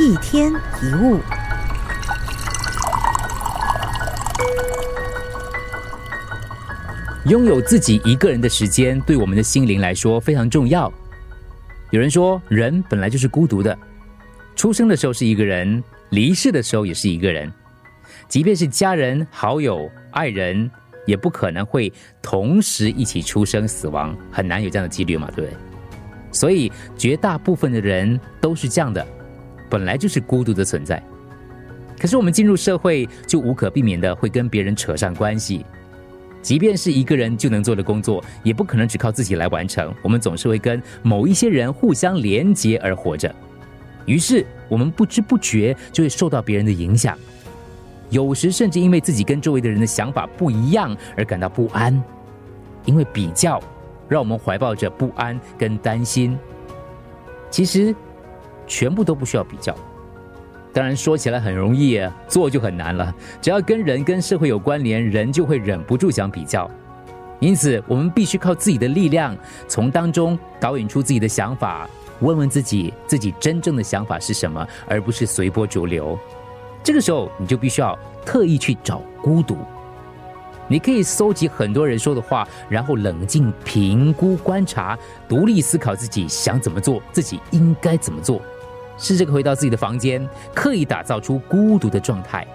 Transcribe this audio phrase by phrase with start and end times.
[0.00, 1.20] 一天一物。
[7.26, 10.92] 拥有自己一个人的时间，对我们的心灵来说非常重要。
[11.90, 13.78] 有人说，人本来就是孤独的，
[14.56, 17.50] 出生的时候是一个人，离世的时候也是一个人。
[18.26, 20.68] 即便是家人、好友、爱人，
[21.06, 25.48] 也不可能会同时一起出生、死亡，很难有这样的几率嘛，对？
[26.32, 29.06] 所以，绝大部分的人都是这样的，
[29.74, 31.02] 本来就是孤独的存在。
[31.98, 35.66] 可是，我们进入社会，就无可避免的会跟别人扯上关系。
[36.40, 39.92] 即便是一个人就能做的工作，也不可能只靠自己来完成。
[40.00, 43.34] 我们总是会跟某一些人互相连结而活着，
[44.06, 47.18] 于是我们不知不觉就会受到别人的影响，
[48.10, 52.00] 有时甚至因为自己跟周围的人的想法不一样而感到不安，
[52.84, 53.60] 因为比较
[54.08, 56.38] 让我们怀抱着不安跟担心。
[57.50, 57.92] 其实，
[58.66, 59.74] 全部都不需要比较。
[60.72, 63.14] 当然，说起来很容易，做就很难了。
[63.40, 66.68] 只要跟人、跟社会有关联，人就会忍不住想比较。
[67.38, 69.36] 因此，我们必须靠自己的力量，
[69.68, 71.88] 从当中导引出自己的想法，
[72.20, 76.18] 问问自己，自己真正的想法是什么，而不是随波逐流。
[76.82, 79.56] 这个时候，你就必须要特意去找孤独。
[80.66, 84.98] 你可以搜集很多人说的话，然后冷静评估、观察，
[85.28, 88.40] 独立思考自己想怎么做，自己应该怎么做。
[88.96, 92.46] 试着回到自己的房间，刻意打造出孤独的状态。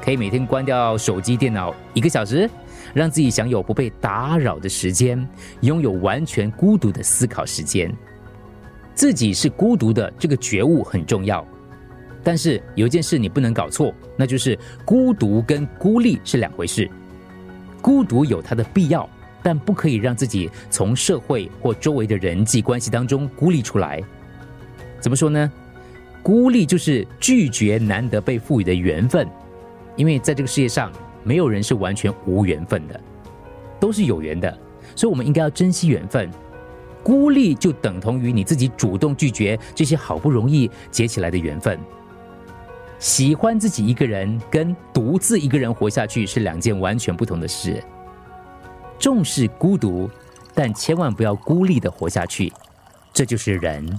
[0.00, 2.48] 可以每天关掉手机、电脑一个小时，
[2.94, 5.28] 让自己享有不被打扰的时间，
[5.60, 7.94] 拥有完全孤独的思考时间。
[8.94, 11.46] 自己是孤独的，这个觉悟很重要。
[12.22, 16.90] 但是有一件事你不能搞错，那就是孤独跟孤立是两回事。
[17.82, 19.08] 孤独有它的必要，
[19.42, 24.02] 但不可以让自己从社会或周围的人际关系当中孤立出来。
[25.00, 25.50] 怎么说呢？
[26.22, 29.26] 孤立就是拒绝难得被赋予的缘分，
[29.96, 30.92] 因为在这个世界上，
[31.24, 33.00] 没有人是完全无缘分的，
[33.80, 34.58] 都是有缘的，
[34.94, 36.30] 所以我们应该要珍惜缘分。
[37.02, 41.80] 孤立就等同于你自己主动拒绝这些好不容易结起来的缘分。
[42.98, 47.82] 喜欢自己一个人跟独自一个人活下去是两件完全不同的事。
[48.98, 50.10] 重视孤独，
[50.54, 52.52] 但千万不要孤立的活下去，
[53.14, 53.98] 这就是人。